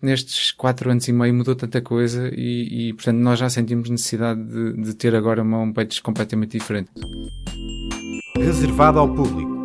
nestes 0.00 0.52
quatro 0.52 0.90
anos 0.90 1.06
e 1.08 1.12
meio 1.12 1.34
mudou 1.34 1.54
tanta 1.54 1.80
coisa 1.80 2.30
e, 2.34 2.88
e 2.88 2.92
portanto, 2.94 3.18
nós 3.18 3.38
já 3.38 3.50
sentimos 3.50 3.90
necessidade 3.90 4.42
de, 4.42 4.82
de 4.82 4.94
ter 4.94 5.14
agora 5.14 5.42
uma 5.42 5.58
homepage 5.58 6.00
completamente 6.00 6.58
diferente. 6.58 6.90
Reservado 8.36 8.98
ao 8.98 9.14
público. 9.14 9.60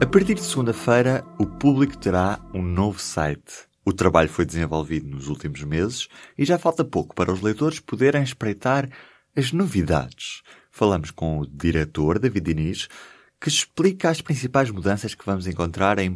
A 0.00 0.06
partir 0.06 0.34
de 0.34 0.42
segunda-feira, 0.42 1.24
o 1.38 1.46
público 1.46 1.96
terá 1.96 2.38
um 2.52 2.62
novo 2.62 3.00
site. 3.00 3.66
O 3.84 3.92
trabalho 3.92 4.28
foi 4.28 4.46
desenvolvido 4.46 5.08
nos 5.08 5.28
últimos 5.28 5.62
meses 5.62 6.08
e 6.38 6.44
já 6.44 6.58
falta 6.58 6.84
pouco 6.84 7.14
para 7.14 7.32
os 7.32 7.40
leitores 7.40 7.80
poderem 7.80 8.22
espreitar 8.22 8.88
as 9.36 9.52
novidades. 9.52 10.42
Falamos 10.70 11.10
com 11.10 11.38
o 11.38 11.46
diretor, 11.46 12.18
David 12.18 12.54
Diniz, 12.54 12.88
que 13.40 13.48
explica 13.48 14.08
as 14.08 14.20
principais 14.20 14.70
mudanças 14.70 15.14
que 15.14 15.26
vamos 15.26 15.46
encontrar 15.46 15.98
em 15.98 16.14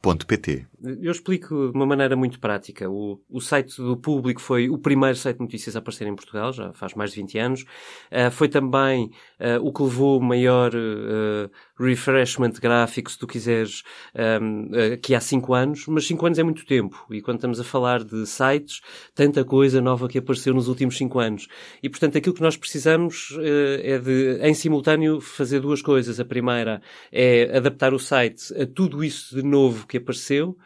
público.pt. 0.00 0.66
Eu 1.02 1.10
explico 1.10 1.70
de 1.70 1.76
uma 1.76 1.86
maneira 1.86 2.14
muito 2.14 2.38
prática. 2.38 2.88
O, 2.88 3.20
o 3.28 3.40
site 3.40 3.76
do 3.78 3.96
Público 3.96 4.40
foi 4.40 4.70
o 4.70 4.78
primeiro 4.78 5.16
site 5.16 5.36
de 5.36 5.42
notícias 5.42 5.74
a 5.74 5.80
aparecer 5.80 6.06
em 6.06 6.14
Portugal, 6.14 6.52
já 6.52 6.72
faz 6.72 6.94
mais 6.94 7.10
de 7.10 7.16
20 7.20 7.38
anos. 7.38 7.62
Uh, 7.62 8.30
foi 8.30 8.48
também 8.48 9.10
uh, 9.40 9.60
o 9.62 9.72
que 9.72 9.82
levou 9.82 10.20
maior 10.20 10.72
uh, 10.74 11.50
refreshment 11.78 12.52
gráfico, 12.60 13.10
se 13.10 13.18
tu 13.18 13.26
quiseres, 13.26 13.82
um, 14.42 14.70
aqui 14.94 15.14
há 15.14 15.20
5 15.20 15.54
anos. 15.54 15.86
Mas 15.86 16.06
5 16.06 16.26
anos 16.26 16.38
é 16.38 16.42
muito 16.42 16.66
tempo. 16.66 17.06
E 17.10 17.20
quando 17.20 17.36
estamos 17.36 17.60
a 17.60 17.64
falar 17.64 18.02
de 18.04 18.26
sites, 18.26 18.80
tanta 19.14 19.44
coisa 19.44 19.80
nova 19.80 20.08
que 20.08 20.18
apareceu 20.18 20.54
nos 20.54 20.68
últimos 20.68 20.96
5 20.96 21.18
anos. 21.18 21.48
E, 21.82 21.88
portanto, 21.88 22.18
aquilo 22.18 22.34
que 22.34 22.42
nós 22.42 22.56
precisamos 22.56 23.36
é 23.82 23.98
de, 23.98 24.38
em 24.42 24.54
simultâneo, 24.54 25.20
fazer 25.20 25.60
duas 25.60 25.82
coisas. 25.82 26.18
A 26.20 26.24
primeira 26.24 26.80
é 27.12 27.56
adaptar 27.56 27.94
o 27.94 27.98
site 27.98 28.52
a 28.60 28.66
tudo 28.66 29.04
isso 29.04 29.34
de 29.34 29.42
novo 29.42 29.86
que 29.86 29.96
apareceu 29.96 30.56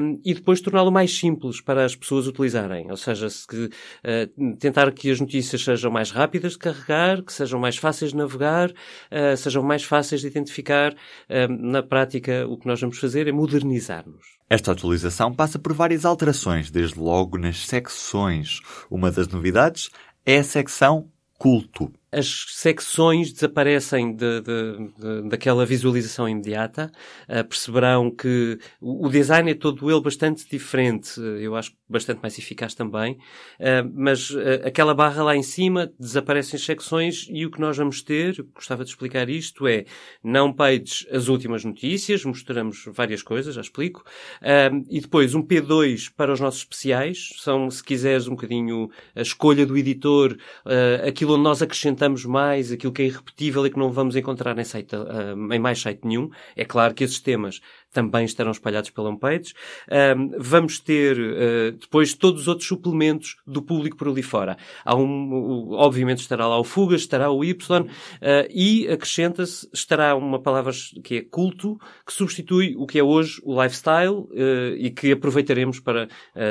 um, 0.00 0.20
e 0.24 0.34
depois 0.34 0.60
torná-lo 0.60 0.90
mais 0.90 1.16
simples 1.16 1.60
para 1.60 1.84
as 1.84 1.94
pessoas 1.94 2.26
utilizarem. 2.26 2.90
Ou 2.90 2.96
seja, 2.96 3.28
se, 3.28 3.46
uh, 3.46 4.56
tentar 4.58 4.90
que 4.92 5.10
as 5.10 5.20
notícias 5.20 5.62
sejam 5.62 5.90
mais 5.90 6.10
rápidas 6.10 6.52
de 6.52 6.58
carregar, 6.58 7.22
que 7.22 7.32
sejam 7.32 7.60
mais 7.60 7.76
fáceis 7.76 8.10
de 8.10 8.16
navegar, 8.16 8.70
uh, 8.70 9.36
sejam 9.36 9.62
mais 9.62 9.84
fáceis 9.84 10.20
de 10.20 10.26
identificar. 10.26 10.39
Uh, 10.48 11.48
na 11.48 11.82
prática, 11.82 12.46
o 12.46 12.56
que 12.56 12.66
nós 12.66 12.80
vamos 12.80 12.98
fazer 12.98 13.26
é 13.26 13.32
modernizar-nos. 13.32 14.38
Esta 14.48 14.72
atualização 14.72 15.32
passa 15.32 15.58
por 15.58 15.72
várias 15.72 16.04
alterações, 16.04 16.70
desde 16.70 16.98
logo 16.98 17.38
nas 17.38 17.66
secções. 17.66 18.60
Uma 18.90 19.10
das 19.10 19.28
novidades 19.28 19.90
é 20.24 20.38
a 20.38 20.44
secção 20.44 21.08
culto 21.38 21.92
as 22.12 22.46
secções 22.48 23.32
desaparecem 23.32 24.14
de, 24.14 24.40
de, 24.40 24.92
de, 24.98 25.28
daquela 25.28 25.64
visualização 25.64 26.28
imediata. 26.28 26.90
Uh, 27.28 27.44
perceberão 27.44 28.10
que 28.10 28.58
o, 28.80 29.06
o, 29.06 29.08
design 29.08 29.50
é 29.50 29.54
todo 29.54 29.90
ele 29.90 30.00
bastante 30.00 30.48
diferente. 30.48 31.20
Eu 31.40 31.54
acho 31.54 31.72
bastante 31.88 32.20
mais 32.20 32.36
eficaz 32.38 32.74
também. 32.74 33.14
Uh, 33.60 33.88
mas 33.94 34.30
uh, 34.30 34.40
aquela 34.64 34.94
barra 34.94 35.22
lá 35.22 35.36
em 35.36 35.42
cima 35.42 35.92
desaparecem 35.98 36.56
as 36.56 36.64
secções 36.64 37.26
e 37.30 37.46
o 37.46 37.50
que 37.50 37.60
nós 37.60 37.76
vamos 37.76 38.02
ter, 38.02 38.44
gostava 38.54 38.84
de 38.84 38.90
explicar 38.90 39.28
isto, 39.28 39.66
é 39.68 39.84
não 40.22 40.52
pages 40.52 41.06
as 41.12 41.28
últimas 41.28 41.64
notícias, 41.64 42.24
mostramos 42.24 42.84
várias 42.88 43.22
coisas, 43.22 43.54
já 43.54 43.60
explico. 43.60 44.04
e 44.88 45.00
depois 45.00 45.34
um 45.34 45.42
P2 45.42 46.10
para 46.16 46.32
os 46.32 46.40
nossos 46.40 46.60
especiais. 46.60 47.30
São, 47.38 47.70
se 47.70 47.82
quiseres, 47.82 48.26
um 48.26 48.32
bocadinho 48.32 48.90
a 49.14 49.22
escolha 49.22 49.64
do 49.64 49.76
editor, 49.76 50.36
aquilo 51.06 51.34
onde 51.34 51.42
nós 51.42 51.62
acrescentamos 51.62 51.99
acrescentamos 52.00 52.24
mais, 52.24 52.72
aquilo 52.72 52.92
que 52.92 53.02
é 53.02 53.06
irrepetível 53.06 53.66
e 53.66 53.70
que 53.70 53.78
não 53.78 53.90
vamos 53.92 54.16
encontrar 54.16 54.58
em, 54.58 54.64
site, 54.64 54.96
uh, 54.96 55.52
em 55.52 55.58
mais 55.58 55.80
site 55.80 56.00
nenhum. 56.04 56.30
É 56.56 56.64
claro 56.64 56.94
que 56.94 57.04
esses 57.04 57.20
temas 57.20 57.60
também 57.92 58.24
estarão 58.24 58.50
espalhados 58.52 58.90
pela 58.90 59.08
homepage. 59.08 59.52
Um, 60.16 60.30
vamos 60.38 60.78
ter 60.78 61.18
uh, 61.18 61.72
depois 61.72 62.14
todos 62.14 62.42
os 62.42 62.48
outros 62.48 62.66
suplementos 62.66 63.36
do 63.46 63.62
público 63.62 63.96
por 63.96 64.08
ali 64.08 64.22
fora. 64.22 64.56
Há 64.84 64.94
um, 64.96 65.72
obviamente 65.72 66.18
estará 66.18 66.46
lá 66.46 66.58
o 66.58 66.64
Fugas, 66.64 67.02
estará 67.02 67.30
o 67.30 67.44
Y 67.44 67.82
uh, 67.82 67.86
e 68.50 68.88
acrescenta-se, 68.88 69.68
estará 69.72 70.14
uma 70.14 70.40
palavra 70.40 70.72
que 71.02 71.16
é 71.16 71.22
culto, 71.22 71.78
que 72.06 72.12
substitui 72.12 72.74
o 72.76 72.86
que 72.86 72.98
é 72.98 73.02
hoje 73.02 73.40
o 73.44 73.60
lifestyle 73.60 74.14
uh, 74.14 74.76
e 74.78 74.90
que 74.90 75.12
aproveitaremos 75.12 75.80
para 75.80 76.08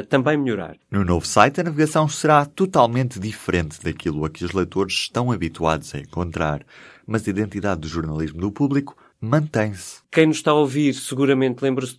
também 0.09 0.37
melhorar. 0.37 0.77
No 0.91 1.03
novo 1.03 1.25
site, 1.25 1.61
a 1.61 1.63
navegação 1.63 2.07
será 2.07 2.45
totalmente 2.45 3.19
diferente 3.19 3.81
daquilo 3.81 4.25
a 4.25 4.29
que 4.29 4.43
os 4.43 4.51
leitores 4.51 4.93
estão 4.93 5.33
habituados 5.39 5.95
a 5.95 5.99
encontrar, 5.99 6.65
mas 7.07 7.25
a 7.25 7.29
identidade 7.31 7.79
do 7.79 7.87
jornalismo 7.87 8.41
do 8.41 8.51
público 8.51 8.97
mantém-se. 9.21 10.01
Quem 10.11 10.25
nos 10.25 10.37
está 10.37 10.49
a 10.49 10.55
ouvir 10.55 10.95
seguramente 10.95 11.61
lembra-se 11.61 11.95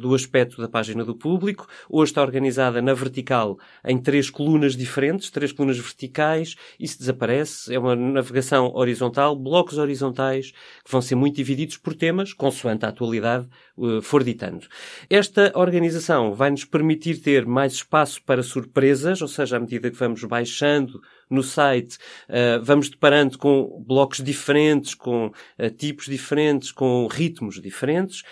do 0.00 0.14
aspecto 0.14 0.62
da 0.62 0.68
página 0.68 1.04
do 1.04 1.16
público. 1.16 1.66
Hoje 1.90 2.12
está 2.12 2.22
organizada 2.22 2.80
na 2.80 2.94
vertical 2.94 3.58
em 3.84 3.98
três 3.98 4.30
colunas 4.30 4.76
diferentes, 4.76 5.28
três 5.28 5.50
colunas 5.50 5.76
verticais. 5.76 6.54
Isso 6.78 7.00
desaparece. 7.00 7.74
É 7.74 7.76
uma 7.76 7.96
navegação 7.96 8.72
horizontal, 8.76 9.34
blocos 9.34 9.76
horizontais 9.76 10.52
que 10.84 10.90
vão 10.90 11.02
ser 11.02 11.16
muito 11.16 11.34
divididos 11.34 11.76
por 11.76 11.96
temas, 11.96 12.32
consoante 12.32 12.86
a 12.86 12.90
atualidade 12.90 13.48
uh, 13.76 14.00
for 14.02 14.22
ditando. 14.22 14.64
Esta 15.10 15.50
organização 15.56 16.34
vai 16.34 16.50
nos 16.50 16.64
permitir 16.64 17.20
ter 17.20 17.44
mais 17.44 17.72
espaço 17.72 18.22
para 18.22 18.40
surpresas, 18.40 19.20
ou 19.20 19.26
seja, 19.26 19.56
à 19.56 19.60
medida 19.60 19.90
que 19.90 19.96
vamos 19.96 20.22
baixando 20.22 21.00
no 21.28 21.42
site, 21.42 21.98
uh, 22.28 22.62
vamos 22.62 22.88
deparando 22.88 23.36
com 23.36 23.84
blocos 23.84 24.22
diferentes, 24.22 24.94
com 24.94 25.26
uh, 25.26 25.70
tipos 25.76 26.06
diferentes, 26.06 26.70
com 26.70 27.08
ritmos 27.08 27.47
diferentes, 27.56 28.22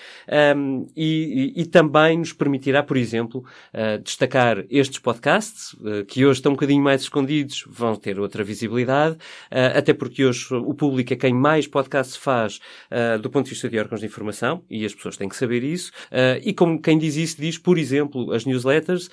um, 0.57 0.87
e, 0.97 1.53
e, 1.57 1.63
e, 1.63 1.67
também 1.67 2.19
nos 2.19 2.33
permitirá, 2.33 2.83
por 2.83 2.97
exemplo, 2.97 3.45
uh, 3.73 4.03
destacar 4.03 4.65
estes 4.71 4.99
podcasts, 4.99 5.77
que 6.09 6.25
hoje 6.25 6.39
estão 6.39 6.53
um 6.53 6.55
bocadinho 6.55 6.83
mais 6.83 7.03
escondidos, 7.03 7.65
vão 7.69 7.97
ter 7.97 8.19
outra 8.19 8.43
visibilidade, 8.45 9.17
até 9.51 9.93
porque 9.93 10.25
hoje 10.25 10.47
o 10.55 10.75
público 10.75 11.13
é 11.13 11.17
quem 11.17 11.33
mais 11.33 11.67
podcasts 11.67 12.17
faz 12.17 12.61
do 13.21 13.31
ponto 13.31 13.45
de 13.45 13.51
vista 13.51 13.69
de 13.69 13.79
órgãos 13.79 14.01
de 14.01 14.07
informação, 14.07 14.63
e 14.71 14.85
as 14.85 14.95
pessoas 14.95 15.17
têm 15.17 15.29
que 15.29 15.37
saber 15.37 15.63
isso, 15.63 15.93
e 16.43 16.53
como 16.53 16.81
quem 16.81 16.99
diz 16.99 17.17
isso 17.17 17.41
diz, 17.41 17.59
por 17.59 17.79
exemplo, 17.79 18.33
as 18.33 18.45
newsletters, 18.45 19.09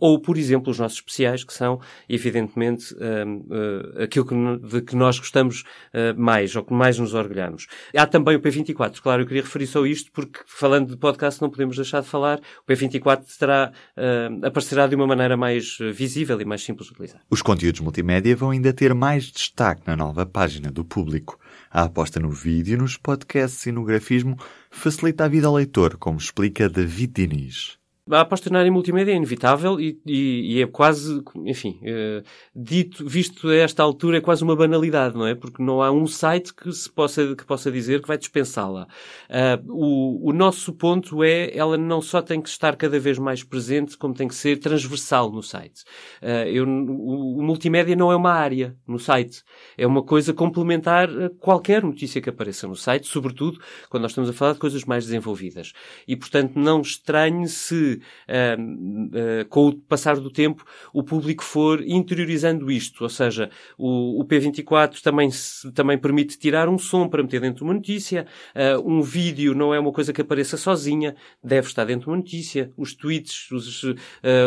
ou, 0.00 0.20
por 0.20 0.36
exemplo, 0.36 0.70
os 0.70 0.78
nossos 0.78 0.98
especiais, 0.98 1.44
que 1.44 1.52
são, 1.52 1.80
evidentemente, 2.08 2.94
uh, 2.94 4.02
aquilo 4.02 4.26
que, 4.26 4.34
de 4.68 4.82
que 4.82 4.96
nós 4.96 5.18
gostamos 5.18 5.62
uh, 5.92 6.18
mais, 6.18 6.54
ou 6.56 6.64
que 6.64 6.72
mais 6.72 6.98
nos 6.98 7.14
orgulhamos. 7.14 7.66
Há 7.96 8.06
também 8.06 8.36
o 8.36 8.40
P24, 8.40 9.00
claro, 9.00 9.22
eu 9.22 9.26
queria 9.34 9.42
referir 9.42 9.66
só 9.66 9.84
isto, 9.84 10.12
porque 10.12 10.40
falando 10.46 10.90
de 10.90 10.96
podcast 10.96 11.42
não 11.42 11.50
podemos 11.50 11.76
deixar 11.76 12.00
de 12.02 12.08
falar, 12.08 12.38
o 12.38 12.70
P24 12.70 13.24
terá, 13.36 13.72
uh, 13.96 14.46
aparecerá 14.46 14.86
de 14.86 14.94
uma 14.94 15.06
maneira 15.06 15.36
mais 15.36 15.76
visível 15.92 16.40
e 16.40 16.44
mais 16.44 16.62
simples 16.62 16.86
de 16.86 16.92
utilizar. 16.92 17.20
Os 17.28 17.42
conteúdos 17.42 17.80
multimédia 17.80 18.36
vão 18.36 18.50
ainda 18.50 18.72
ter 18.72 18.94
mais 18.94 19.24
destaque 19.24 19.82
na 19.86 19.96
nova 19.96 20.24
página 20.24 20.70
do 20.70 20.84
público. 20.84 21.38
A 21.70 21.82
aposta 21.82 22.20
no 22.20 22.30
vídeo, 22.30 22.78
nos 22.78 22.96
podcasts 22.96 23.66
e 23.66 23.72
no 23.72 23.84
grafismo 23.84 24.38
facilita 24.70 25.24
a 25.24 25.28
vida 25.28 25.48
ao 25.48 25.54
leitor, 25.54 25.96
como 25.96 26.18
explica 26.18 26.68
David 26.68 27.12
Diniz. 27.12 27.83
A 28.10 28.20
aposta 28.20 28.50
na 28.50 28.58
área 28.58 28.70
multimédia 28.70 29.12
é 29.12 29.16
inevitável 29.16 29.80
e, 29.80 29.98
e, 30.04 30.56
e 30.56 30.62
é 30.62 30.66
quase, 30.66 31.22
enfim, 31.46 31.80
uh, 31.80 32.22
dito, 32.54 33.02
visto 33.08 33.48
a 33.48 33.54
esta 33.54 33.82
altura, 33.82 34.18
é 34.18 34.20
quase 34.20 34.44
uma 34.44 34.54
banalidade, 34.54 35.16
não 35.16 35.26
é? 35.26 35.34
Porque 35.34 35.62
não 35.62 35.80
há 35.80 35.90
um 35.90 36.06
site 36.06 36.52
que 36.52 36.70
se 36.70 36.92
possa, 36.92 37.34
que 37.34 37.46
possa 37.46 37.72
dizer 37.72 38.02
que 38.02 38.08
vai 38.08 38.18
dispensá-la. 38.18 38.86
Uh, 39.30 39.72
o, 39.72 40.28
o 40.28 40.32
nosso 40.34 40.74
ponto 40.74 41.24
é, 41.24 41.56
ela 41.56 41.78
não 41.78 42.02
só 42.02 42.20
tem 42.20 42.42
que 42.42 42.48
estar 42.50 42.76
cada 42.76 43.00
vez 43.00 43.18
mais 43.18 43.42
presente, 43.42 43.96
como 43.96 44.12
tem 44.12 44.28
que 44.28 44.34
ser 44.34 44.58
transversal 44.58 45.32
no 45.32 45.42
site. 45.42 45.84
Uh, 46.22 46.46
eu, 46.52 46.68
o, 46.68 47.38
o 47.38 47.42
multimédia 47.42 47.96
não 47.96 48.12
é 48.12 48.16
uma 48.16 48.32
área 48.32 48.76
no 48.86 48.98
site. 48.98 49.42
É 49.78 49.86
uma 49.86 50.02
coisa 50.02 50.34
complementar 50.34 51.08
a 51.08 51.30
qualquer 51.40 51.82
notícia 51.82 52.20
que 52.20 52.28
apareça 52.28 52.68
no 52.68 52.76
site, 52.76 53.06
sobretudo 53.06 53.58
quando 53.88 54.02
nós 54.02 54.10
estamos 54.10 54.28
a 54.28 54.34
falar 54.34 54.52
de 54.52 54.58
coisas 54.58 54.84
mais 54.84 55.06
desenvolvidas. 55.06 55.72
E, 56.06 56.14
portanto, 56.14 56.58
não 56.58 56.82
estranhe 56.82 57.48
se 57.48 57.93
uh, 57.94 59.44
com 59.48 59.68
o 59.68 59.76
passar 59.76 60.16
do 60.16 60.30
tempo, 60.30 60.64
o 60.92 61.02
público 61.02 61.44
for 61.44 61.82
interiorizando 61.82 62.70
isto. 62.70 63.02
Ou 63.02 63.10
seja, 63.10 63.50
o, 63.78 64.20
o 64.20 64.24
P24 64.24 65.00
também, 65.00 65.30
também 65.74 65.98
permite 65.98 66.38
tirar 66.38 66.68
um 66.68 66.78
som 66.78 67.08
para 67.08 67.22
meter 67.22 67.40
dentro 67.40 67.58
de 67.58 67.64
uma 67.64 67.74
notícia. 67.74 68.26
Uh, 68.54 68.88
um 68.88 69.02
vídeo 69.02 69.54
não 69.54 69.74
é 69.74 69.78
uma 69.78 69.92
coisa 69.92 70.12
que 70.12 70.20
apareça 70.20 70.56
sozinha, 70.56 71.14
deve 71.42 71.66
estar 71.68 71.84
dentro 71.84 72.04
de 72.04 72.10
uma 72.10 72.16
notícia. 72.16 72.70
Os 72.76 72.94
tweets, 72.94 73.50
os, 73.50 73.84
uh, 73.84 73.94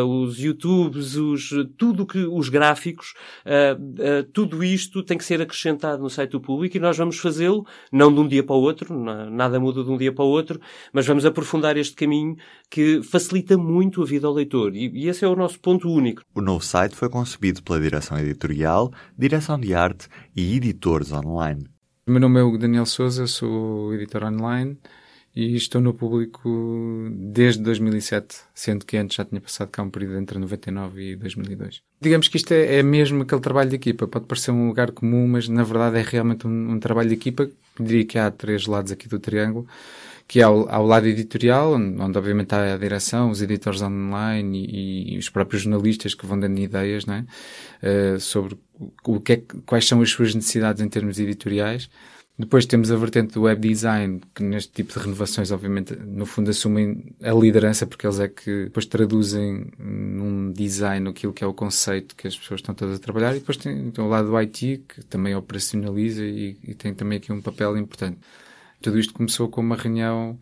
os 0.06 0.40
YouTubes, 0.40 1.16
os, 1.16 1.50
tudo 1.78 2.06
que, 2.06 2.20
os 2.20 2.50
gráficos, 2.50 3.14
tudo 4.34 4.64
isto 4.64 5.04
tem 5.04 5.18
que 5.18 5.24
ser 5.24 5.42
acrescentado 5.42 6.02
no 6.02 6.10
site 6.10 6.32
do 6.32 6.42
público 6.42 6.78
e 6.78 6.80
nós 6.80 6.98
vamos 6.98 7.18
fazê-lo, 7.18 7.66
não 7.92 8.14
de 8.14 8.20
um 8.20 8.28
dia 8.28 8.44
para 8.44 8.56
o 8.56 8.62
outro, 8.62 8.98
nada 9.30 9.60
muda 9.60 9.84
de 9.84 9.90
um 9.90 9.98
dia 9.98 10.12
para 10.12 10.24
o 10.24 10.28
outro, 10.28 10.60
mas 10.92 11.06
vamos 11.06 11.26
aprofundar 11.26 11.78
este 11.78 11.96
caminho 11.96 12.36
que 12.70 13.02
facilita 13.04 13.37
facilita 13.38 13.58
muito 13.58 14.02
a 14.02 14.06
vida 14.06 14.28
ao 14.28 14.34
leitor 14.34 14.76
e, 14.76 14.90
e 14.94 15.08
esse 15.08 15.24
é 15.24 15.28
o 15.28 15.36
nosso 15.36 15.60
ponto 15.60 15.90
único. 15.90 16.24
O 16.34 16.42
novo 16.42 16.64
site 16.64 16.96
foi 16.96 17.10
concebido 17.10 17.62
pela 17.62 17.80
direção 17.80 18.18
editorial, 18.20 18.92
direção 19.18 19.60
de 19.60 19.74
arte 19.74 20.08
e 20.36 20.56
editores 20.56 21.12
online. 21.12 21.68
O 22.08 22.12
meu 22.12 22.22
nome 22.22 22.40
é 22.40 22.58
Daniel 22.58 22.86
Souza, 22.86 23.28
sou 23.28 23.94
editor 23.94 24.24
online 24.24 24.78
e 25.36 25.56
estou 25.56 25.82
no 25.82 25.94
público 25.94 26.50
desde 27.12 27.62
2007, 27.62 28.38
sendo 28.56 28.86
que 28.86 28.98
antes 28.98 29.18
já 29.18 29.26
tinha 29.26 29.42
passado 29.42 29.70
cá 29.70 29.84
um 29.84 29.90
período 29.90 30.18
entre 30.18 30.40
99 30.40 31.12
e 31.12 31.16
2002. 31.16 31.82
Digamos 32.02 32.28
que 32.28 32.38
isto 32.38 32.54
é, 32.54 32.78
é 32.78 32.84
mesmo 32.84 33.22
aquele 33.22 33.42
trabalho 33.42 33.70
de 33.70 33.76
equipa. 33.76 34.08
Pode 34.08 34.26
parecer 34.26 34.52
um 34.52 34.68
lugar 34.68 34.92
comum, 34.92 35.28
mas 35.28 35.48
na 35.48 35.64
verdade 35.64 36.00
é 36.00 36.02
realmente 36.02 36.48
um, 36.48 36.72
um 36.72 36.80
trabalho 36.80 37.10
de 37.10 37.16
equipa. 37.16 37.50
Diria 37.80 38.06
que 38.06 38.18
há 38.18 38.32
três 38.32 38.66
lados 38.66 38.92
aqui 38.92 39.08
do 39.08 39.20
triângulo 39.20 39.68
que 40.28 40.40
é 40.42 40.44
ao, 40.44 40.70
ao, 40.70 40.86
lado 40.86 41.08
editorial, 41.08 41.74
onde, 41.74 42.02
onde 42.02 42.18
obviamente 42.18 42.54
há 42.54 42.74
a 42.74 42.78
direção, 42.78 43.30
os 43.30 43.42
editores 43.42 43.82
online 43.82 44.66
e, 44.66 45.16
e 45.16 45.18
os 45.18 45.30
próprios 45.30 45.64
jornalistas 45.64 46.14
que 46.14 46.26
vão 46.26 46.38
dando 46.38 46.60
ideias, 46.60 47.06
não 47.06 47.16
é? 47.16 47.26
Uh, 47.82 48.20
sobre 48.20 48.58
o 49.06 49.22
que 49.22 49.34
é, 49.34 49.44
quais 49.66 49.88
são 49.88 50.02
as 50.02 50.10
suas 50.10 50.36
necessidades 50.36 50.82
em 50.82 50.90
termos 50.90 51.18
editoriais. 51.20 51.90
Depois 52.40 52.68
temos 52.68 52.92
a 52.92 52.96
vertente 52.96 53.34
do 53.34 53.44
web 53.44 53.68
design, 53.68 54.22
que 54.36 54.44
neste 54.44 54.72
tipo 54.72 54.94
de 54.94 55.00
renovações, 55.00 55.50
obviamente, 55.50 55.96
no 55.96 56.24
fundo 56.24 56.52
assumem 56.52 57.16
a 57.24 57.32
liderança, 57.32 57.88
porque 57.88 58.06
eles 58.06 58.20
é 58.20 58.28
que 58.28 58.66
depois 58.66 58.86
traduzem 58.86 59.72
num 59.80 60.52
design 60.52 61.10
aquilo 61.10 61.34
que 61.34 61.44
é 61.44 61.48
o 61.48 61.54
conceito 61.54 62.16
que 62.16 62.28
as 62.28 62.38
pessoas 62.38 62.60
estão 62.60 62.76
todas 62.76 62.98
a 62.98 63.00
trabalhar. 63.00 63.36
E 63.36 63.40
depois 63.40 63.58
tem, 63.58 63.90
tem 63.90 64.06
o 64.06 64.08
lado 64.08 64.28
do 64.28 64.38
IT, 64.38 64.84
que 64.88 65.04
também 65.06 65.34
operacionaliza 65.36 66.24
e, 66.24 66.56
e 66.64 66.76
tem 66.76 66.94
também 66.94 67.18
aqui 67.18 67.32
um 67.32 67.42
papel 67.42 67.76
importante. 67.76 68.20
Tudo 68.82 69.00
isto 69.00 69.14
começou 69.14 69.48
com 69.50 69.62
uma 69.62 69.76
reunião 69.76 70.40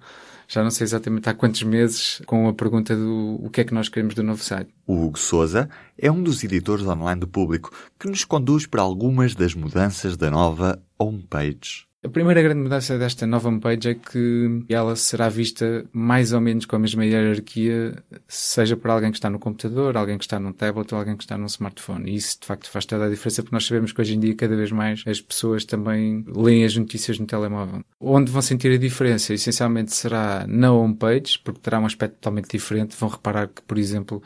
já 0.47 0.63
não 0.63 0.71
sei 0.71 0.85
exatamente 0.85 1.27
há 1.27 1.33
quantos 1.33 1.63
meses, 1.63 2.21
com 2.25 2.47
a 2.47 2.53
pergunta 2.53 2.95
do 2.95 3.39
o 3.43 3.49
que 3.49 3.61
é 3.61 3.63
que 3.63 3.73
nós 3.73 3.89
queremos 3.89 4.13
do 4.13 4.23
novo 4.23 4.43
site. 4.43 4.69
O 4.85 5.05
Hugo 5.05 5.17
Souza 5.17 5.69
é 5.97 6.11
um 6.11 6.21
dos 6.21 6.43
editores 6.43 6.85
online 6.85 7.19
do 7.19 7.27
público 7.27 7.71
que 7.99 8.07
nos 8.07 8.23
conduz 8.23 8.67
para 8.67 8.81
algumas 8.81 9.33
das 9.33 9.55
mudanças 9.55 10.15
da 10.15 10.29
nova 10.29 10.81
homepage. 10.99 11.87
A 12.05 12.07
primeira 12.07 12.39
grande 12.39 12.61
mudança 12.61 12.99
desta 12.99 13.25
nova 13.25 13.49
homepage 13.49 13.89
é 13.89 13.95
que 13.95 14.63
ela 14.69 14.95
será 14.95 15.27
vista 15.27 15.83
mais 15.91 16.33
ou 16.33 16.39
menos 16.39 16.67
com 16.67 16.75
a 16.75 16.79
mesma 16.79 17.03
hierarquia, 17.03 17.95
seja 18.27 18.77
por 18.77 18.91
alguém 18.91 19.09
que 19.09 19.17
está 19.17 19.27
no 19.27 19.39
computador, 19.39 19.97
alguém 19.97 20.15
que 20.15 20.23
está 20.23 20.39
num 20.39 20.53
tablet 20.53 20.93
ou 20.93 20.99
alguém 20.99 21.17
que 21.17 21.23
está 21.23 21.35
num 21.35 21.47
smartphone. 21.47 22.11
E 22.11 22.15
isso, 22.15 22.39
de 22.39 22.45
facto, 22.45 22.69
faz 22.69 22.85
toda 22.85 23.05
a 23.07 23.09
diferença 23.09 23.41
porque 23.41 23.55
nós 23.55 23.65
sabemos 23.65 23.91
que 23.91 23.99
hoje 23.99 24.13
em 24.13 24.19
dia, 24.19 24.35
cada 24.35 24.55
vez 24.55 24.71
mais, 24.71 25.03
as 25.07 25.19
pessoas 25.19 25.65
também 25.65 26.23
leem 26.27 26.63
as 26.63 26.77
notícias 26.77 27.17
no 27.17 27.25
telemóvel. 27.25 27.83
Onde 27.99 28.31
vão 28.31 28.41
sentir 28.43 28.71
a 28.71 28.77
diferença, 28.77 29.33
essencialmente, 29.33 29.95
será 29.95 30.45
na 30.47 30.71
homepage, 30.71 31.39
porque 31.43 31.59
terá 31.59 31.79
um 31.79 31.87
aspecto 31.87 32.17
totalmente 32.17 32.51
diferente. 32.51 32.95
Vão 32.99 33.09
reparar 33.09 33.47
que, 33.47 33.63
por 33.63 33.79
exemplo, 33.79 34.21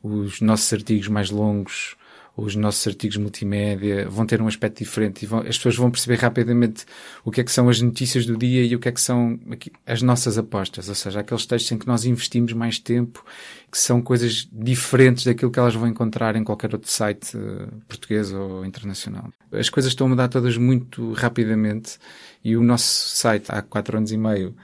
os 0.00 0.40
nossos 0.40 0.72
artigos 0.72 1.08
mais 1.08 1.32
longos 1.32 1.96
os 2.36 2.56
nossos 2.56 2.84
artigos 2.86 3.16
multimédia 3.16 4.08
vão 4.08 4.26
ter 4.26 4.42
um 4.42 4.48
aspecto 4.48 4.78
diferente 4.78 5.22
e 5.22 5.26
vão, 5.26 5.40
as 5.40 5.56
pessoas 5.56 5.76
vão 5.76 5.90
perceber 5.90 6.16
rapidamente 6.16 6.84
o 7.24 7.30
que 7.30 7.40
é 7.40 7.44
que 7.44 7.52
são 7.52 7.68
as 7.68 7.80
notícias 7.80 8.26
do 8.26 8.36
dia 8.36 8.64
e 8.64 8.74
o 8.74 8.80
que 8.80 8.88
é 8.88 8.92
que 8.92 9.00
são 9.00 9.38
as 9.86 10.02
nossas 10.02 10.36
apostas, 10.36 10.88
ou 10.88 10.94
seja, 10.94 11.20
aqueles 11.20 11.46
textos 11.46 11.70
em 11.70 11.78
que 11.78 11.86
nós 11.86 12.04
investimos 12.04 12.52
mais 12.52 12.78
tempo, 12.78 13.24
que 13.70 13.78
são 13.78 14.02
coisas 14.02 14.48
diferentes 14.52 15.24
daquilo 15.24 15.50
que 15.50 15.58
elas 15.58 15.74
vão 15.74 15.86
encontrar 15.86 16.34
em 16.34 16.42
qualquer 16.42 16.72
outro 16.74 16.90
site 16.90 17.36
uh, 17.36 17.68
português 17.86 18.32
ou 18.32 18.64
internacional. 18.64 19.32
As 19.52 19.68
coisas 19.68 19.92
estão 19.92 20.08
a 20.08 20.10
mudar 20.10 20.28
todas 20.28 20.56
muito 20.56 21.12
rapidamente 21.12 21.98
e 22.42 22.56
o 22.56 22.62
nosso 22.62 23.16
site 23.16 23.46
há 23.48 23.62
quatro 23.62 23.96
anos 23.96 24.10
e 24.10 24.16
meio 24.16 24.54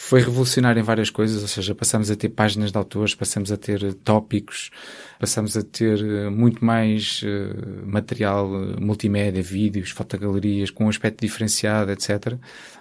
foi 0.00 0.20
revolucionário 0.20 0.78
em 0.78 0.82
várias 0.84 1.10
coisas, 1.10 1.42
ou 1.42 1.48
seja, 1.48 1.74
passamos 1.74 2.08
a 2.08 2.14
ter 2.14 2.28
páginas 2.28 2.70
de 2.70 2.78
autores, 2.78 3.16
passamos 3.16 3.50
a 3.50 3.56
ter 3.56 3.92
tópicos, 3.94 4.70
passamos 5.18 5.56
a 5.56 5.62
ter 5.62 6.00
eh, 6.00 6.30
muito 6.30 6.64
mais 6.64 7.20
uh, 7.24 7.84
material 7.84 8.48
multimédia, 8.80 9.42
vídeos, 9.42 9.90
fotogalerias, 9.90 10.70
com 10.70 10.84
um 10.84 10.88
aspecto 10.88 11.20
diferenciado, 11.20 11.90
etc. 11.90 12.36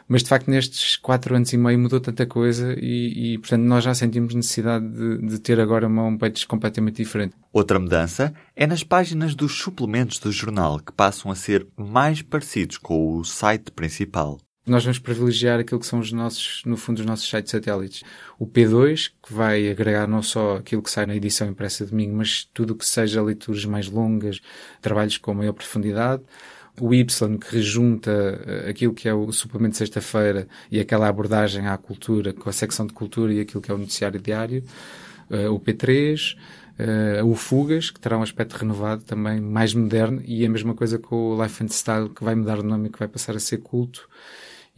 Mas 0.07 0.21
de 0.21 0.29
facto 0.29 0.47
nestes 0.47 0.95
quatro 0.95 1.35
anos 1.35 1.51
e 1.51 1.57
meio 1.57 1.79
mudou 1.79 1.99
tanta 1.99 2.27
coisa 2.27 2.75
e, 2.79 3.33
e 3.33 3.37
portanto 3.39 3.63
nós 3.63 3.83
já 3.83 3.95
sentimos 3.95 4.35
necessidade 4.35 4.87
de, 4.87 5.17
de 5.17 5.39
ter 5.39 5.59
agora 5.59 5.87
uma 5.87 6.03
homepage 6.03 6.45
completamente 6.45 6.97
diferente. 6.97 7.35
Outra 7.51 7.79
mudança 7.79 8.31
é 8.55 8.67
nas 8.67 8.83
páginas 8.83 9.33
dos 9.33 9.53
suplementos 9.53 10.19
do 10.19 10.31
jornal, 10.31 10.79
que 10.79 10.91
passam 10.91 11.31
a 11.31 11.35
ser 11.35 11.67
mais 11.75 12.21
parecidos 12.21 12.77
com 12.77 13.17
o 13.17 13.25
site 13.25 13.71
principal 13.71 14.37
nós 14.67 14.83
vamos 14.83 14.99
privilegiar 14.99 15.59
aquilo 15.59 15.79
que 15.79 15.85
são 15.85 15.99
os 15.99 16.11
nossos, 16.11 16.61
no 16.65 16.75
fundo, 16.75 16.99
os 16.99 17.05
nossos 17.05 17.27
sites 17.27 17.51
satélites. 17.51 18.03
O 18.37 18.45
P2, 18.45 19.11
que 19.23 19.33
vai 19.33 19.69
agregar 19.69 20.07
não 20.07 20.21
só 20.21 20.57
aquilo 20.57 20.81
que 20.81 20.91
sai 20.91 21.05
na 21.05 21.15
edição 21.15 21.47
impressa 21.47 21.85
de 21.85 21.91
domingo, 21.91 22.17
mas 22.17 22.47
tudo 22.53 22.71
o 22.71 22.75
que 22.75 22.85
seja 22.85 23.21
leituras 23.21 23.63
mais 23.65 23.87
longas, 23.87 24.41
trabalhos 24.81 25.17
com 25.17 25.33
maior 25.33 25.53
profundidade. 25.53 26.21
O 26.79 26.93
Y, 26.93 27.37
que 27.39 27.55
rejunta 27.55 28.11
eh, 28.45 28.69
aquilo 28.69 28.93
que 28.93 29.09
é 29.09 29.13
o 29.13 29.31
suplemento 29.31 29.71
de 29.71 29.77
sexta-feira 29.77 30.47
e 30.69 30.79
aquela 30.79 31.07
abordagem 31.07 31.65
à 31.67 31.75
cultura, 31.77 32.33
com 32.33 32.49
a 32.49 32.53
secção 32.53 32.85
de 32.85 32.93
cultura 32.93 33.33
e 33.33 33.39
aquilo 33.39 33.61
que 33.61 33.71
é 33.71 33.73
o 33.73 33.77
noticiário 33.77 34.19
diário. 34.19 34.63
Eh, 35.29 35.49
o 35.49 35.59
P3, 35.59 36.37
Uh, 36.79 37.25
o 37.25 37.33
Fugas, 37.33 37.89
que 37.89 37.99
terá 37.99 38.19
um 38.19 38.21
aspecto 38.21 38.53
renovado 38.53 39.03
também, 39.03 39.41
mais 39.41 39.73
moderno, 39.73 40.21
e 40.23 40.45
a 40.45 40.49
mesma 40.49 40.75
coisa 40.75 40.99
com 40.99 41.31
o 41.31 41.43
Life 41.43 41.63
and 41.63 41.69
Style, 41.69 42.09
que 42.09 42.23
vai 42.23 42.35
mudar 42.35 42.59
o 42.59 42.63
nome 42.63 42.87
e 42.87 42.91
que 42.91 42.99
vai 42.99 43.07
passar 43.07 43.35
a 43.35 43.39
ser 43.39 43.57
culto 43.57 44.07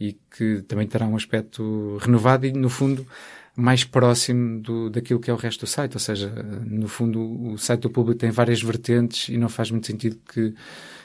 e 0.00 0.16
que 0.34 0.62
também 0.62 0.86
terá 0.86 1.06
um 1.06 1.14
aspecto 1.14 1.98
renovado 2.00 2.46
e, 2.46 2.52
no 2.52 2.70
fundo, 2.70 3.06
mais 3.54 3.84
próximo 3.84 4.60
do, 4.60 4.88
daquilo 4.88 5.20
que 5.20 5.30
é 5.30 5.34
o 5.34 5.36
resto 5.36 5.60
do 5.60 5.68
site. 5.68 5.94
Ou 5.94 6.00
seja, 6.00 6.30
no 6.66 6.88
fundo, 6.88 7.20
o 7.20 7.58
site 7.58 7.82
do 7.82 7.90
público 7.90 8.18
tem 8.18 8.30
várias 8.30 8.62
vertentes 8.62 9.28
e 9.28 9.36
não 9.36 9.48
faz 9.48 9.70
muito 9.70 9.86
sentido 9.86 10.18
que, 10.32 10.54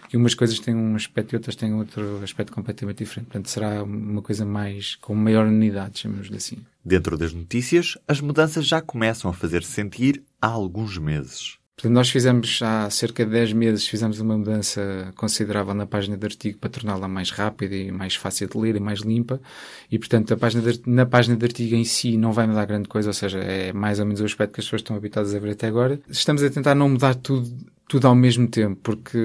que 0.10 0.16
umas 0.16 0.34
coisas 0.34 0.58
tenham 0.60 0.80
um 0.80 0.96
aspecto 0.96 1.34
e 1.34 1.36
outras 1.36 1.56
tenham 1.56 1.78
outro 1.78 2.22
aspecto 2.24 2.54
completamente 2.54 3.00
diferente. 3.00 3.28
Portanto, 3.28 3.50
será 3.50 3.84
uma 3.84 4.22
coisa 4.22 4.46
mais, 4.46 4.96
com 4.96 5.14
maior 5.14 5.46
unidade, 5.46 6.00
chamemos-lhe 6.00 6.38
assim. 6.38 6.58
Dentro 6.84 7.18
das 7.18 7.34
notícias, 7.34 7.98
as 8.08 8.22
mudanças 8.22 8.66
já 8.66 8.82
começam 8.82 9.30
a 9.30 9.34
fazer-se 9.34 9.72
sentir 9.72 10.24
há 10.42 10.48
alguns 10.48 10.98
meses. 10.98 11.58
Portanto, 11.76 11.94
nós 11.94 12.10
fizemos 12.10 12.62
há 12.64 12.90
cerca 12.90 13.26
de 13.26 13.32
10 13.32 13.52
meses 13.52 13.86
fizemos 13.86 14.20
uma 14.22 14.38
mudança 14.38 15.12
considerável 15.16 15.74
na 15.74 15.86
página 15.86 16.16
de 16.16 16.26
artigo 16.26 16.58
para 16.58 16.70
torná-la 16.70 17.08
mais 17.08 17.32
rápida 17.32 17.76
e 17.76 17.92
mais 17.92 18.16
fácil 18.16 18.48
de 18.48 18.58
ler 18.58 18.78
e 18.78 18.80
mais 18.80 19.00
limpa. 19.00 19.42
E, 19.92 20.00
portanto, 20.00 20.34
a 20.34 20.38
página 20.38 20.72
de, 20.72 20.82
na 20.90 21.06
página 21.06 21.36
de 21.36 21.46
artigo 21.46 21.76
em 21.76 21.84
si 21.84 22.16
não 22.16 22.32
vai 22.32 22.48
mudar 22.48 22.66
grande 22.66 22.88
coisa, 22.88 23.10
ou 23.10 23.14
seja, 23.14 23.40
é 23.40 23.74
mais 23.74 24.00
ou 24.00 24.06
menos 24.06 24.22
o 24.22 24.26
aspecto 24.26 24.54
que 24.54 24.62
as 24.62 24.66
pessoas 24.66 24.82
estão 24.82 24.96
habituadas 24.96 25.36
a 25.36 25.40
ver 25.40 25.52
até 25.52 25.68
agora. 25.68 26.00
Estamos 26.10 26.42
a 26.44 26.50
tentar 26.50 26.76
não 26.76 26.88
mudar 26.88 27.14
tudo 27.16 27.75
tudo 27.88 28.08
ao 28.08 28.16
mesmo 28.16 28.48
tempo, 28.48 28.80
porque 28.82 29.18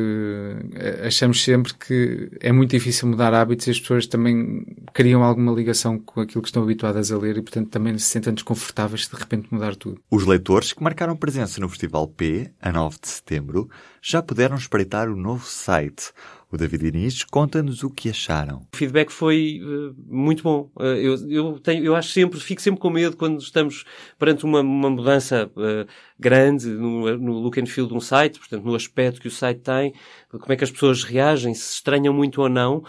eh, 0.75 1.07
achamos 1.07 1.43
sempre 1.43 1.73
que 1.75 2.31
é 2.41 2.53
muito 2.53 2.71
difícil 2.71 3.09
mudar 3.09 3.33
hábitos 3.33 3.67
e 3.67 3.71
as 3.71 3.81
pessoas 3.81 4.07
também 4.07 4.67
criam 4.93 5.23
alguma 5.23 5.53
ligação 5.53 5.99
com 5.99 6.21
aquilo 6.21 6.43
que 6.43 6.49
estão 6.49 6.63
habituadas 6.63 7.11
a 7.11 7.17
ler 7.17 7.39
e, 7.39 7.43
portanto, 7.43 7.71
também 7.71 7.97
se 7.99 8.07
sentem 8.07 8.35
desconfortáveis 8.35 9.09
de 9.09 9.17
repente 9.17 9.49
mudar 9.51 9.75
tudo. 9.77 10.01
Os 10.11 10.27
leitores 10.27 10.73
que 10.73 10.83
marcaram 10.83 11.17
presença 11.17 11.61
no 11.61 11.69
Festival 11.69 12.07
P, 12.09 12.51
a 12.61 12.71
9 12.71 12.99
de 13.01 13.09
setembro, 13.09 13.71
já 14.03 14.23
puderam 14.23 14.57
espreitar 14.57 15.09
o 15.09 15.17
novo 15.17 15.47
site. 15.47 16.13
O 16.53 16.57
David 16.57 16.89
Inês 16.89 17.23
conta-nos 17.23 17.85
o 17.85 17.91
que 17.91 18.11
acharam. 18.11 18.67
O 18.75 18.77
feedback 18.77 19.13
foi 19.13 19.61
uh, 19.63 19.95
muito 20.09 20.43
bom. 20.43 20.69
Uh, 20.75 20.83
eu, 20.83 21.31
eu, 21.31 21.61
tenho, 21.61 21.85
eu 21.85 21.95
acho 21.95 22.09
sempre, 22.09 22.41
fico 22.41 22.61
sempre 22.61 22.81
com 22.81 22.91
medo 22.91 23.17
quando 23.17 23.41
estamos 23.41 23.85
perante 24.19 24.45
uma, 24.45 24.61
uma 24.61 24.91
mudança 24.91 25.49
uh, 25.55 25.87
grande 26.19 26.67
no, 26.67 27.17
no 27.19 27.39
look 27.39 27.61
and 27.61 27.67
feel 27.67 27.87
de 27.87 27.95
um 27.95 28.01
site, 28.01 28.41
portanto, 28.41 28.65
no 28.65 28.75
aspecto 28.75 29.21
que 29.21 29.29
o 29.29 29.31
site 29.31 29.61
tem, 29.61 29.95
como 30.29 30.53
é 30.53 30.57
que 30.57 30.65
as 30.65 30.73
pessoas 30.73 31.05
reagem, 31.05 31.55
se 31.55 31.75
estranham 31.75 32.13
muito 32.13 32.43
ou 32.43 32.49
não. 32.49 32.85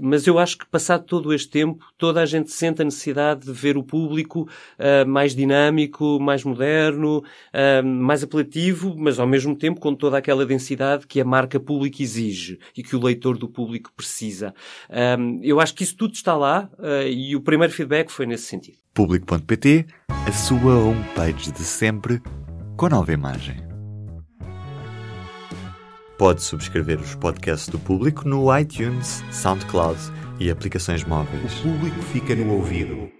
Mas 0.00 0.26
eu 0.26 0.38
acho 0.38 0.56
que 0.56 0.66
passado 0.66 1.04
todo 1.04 1.32
este 1.34 1.50
tempo, 1.50 1.84
toda 1.98 2.22
a 2.22 2.26
gente 2.26 2.50
sente 2.50 2.80
a 2.80 2.84
necessidade 2.84 3.44
de 3.44 3.52
ver 3.52 3.76
o 3.76 3.82
público 3.82 4.48
mais 5.06 5.36
dinâmico, 5.36 6.18
mais 6.18 6.42
moderno, 6.42 7.22
mais 7.84 8.24
apelativo, 8.24 8.96
mas 8.98 9.18
ao 9.20 9.26
mesmo 9.26 9.54
tempo 9.54 9.78
com 9.78 9.94
toda 9.94 10.16
aquela 10.16 10.46
densidade 10.46 11.06
que 11.06 11.20
a 11.20 11.24
marca 11.24 11.60
pública 11.60 12.02
exige 12.02 12.58
e 12.74 12.82
que 12.82 12.96
o 12.96 12.99
leitor 13.00 13.36
do 13.36 13.48
público 13.48 13.92
precisa. 13.96 14.54
eu 15.42 15.60
acho 15.60 15.74
que 15.74 15.82
isso 15.82 15.96
tudo 15.96 16.14
está 16.14 16.36
lá 16.36 16.70
e 17.10 17.34
o 17.34 17.40
primeiro 17.40 17.72
feedback 17.72 18.10
foi 18.10 18.26
nesse 18.26 18.44
sentido. 18.44 18.78
Público.pt, 18.92 19.86
a 20.08 20.32
sua 20.32 20.76
homepage 20.76 21.52
de 21.52 21.64
sempre 21.64 22.20
com 22.76 22.88
nova 22.88 23.12
imagem. 23.12 23.56
Pode 26.18 26.42
subscrever 26.42 27.00
os 27.00 27.14
podcasts 27.14 27.68
do 27.68 27.78
público 27.78 28.28
no 28.28 28.54
iTunes, 28.58 29.24
SoundCloud 29.30 29.98
e 30.38 30.50
aplicações 30.50 31.02
móveis. 31.04 31.60
O 31.60 31.62
público 31.62 32.02
fica 32.02 32.34
no 32.34 32.56
ouvido. 32.56 33.08